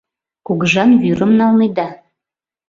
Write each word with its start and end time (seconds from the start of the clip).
Кугыжан 0.45 0.89
вӱрым 1.01 1.31
налнеда. 1.39 1.87